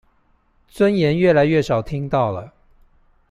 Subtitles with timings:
[0.67, 2.55] 尊嚴越來越少聽到了